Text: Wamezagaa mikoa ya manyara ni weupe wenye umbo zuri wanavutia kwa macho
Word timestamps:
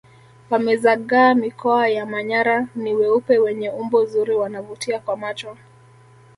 Wamezagaa 0.49 1.33
mikoa 1.35 1.87
ya 1.89 2.05
manyara 2.05 2.67
ni 2.75 2.95
weupe 2.95 3.39
wenye 3.39 3.69
umbo 3.69 4.05
zuri 4.05 4.35
wanavutia 4.35 4.99
kwa 4.99 5.17
macho 5.17 5.57